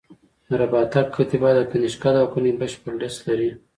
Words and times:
د 0.47 0.49
رباطک 0.61 1.07
کتیبه 1.17 1.49
د 1.55 1.59
کنیشکا 1.69 2.09
د 2.13 2.17
واکمنۍ 2.21 2.51
بشپړه 2.59 2.93
لېست 3.01 3.19
لري 3.29 3.49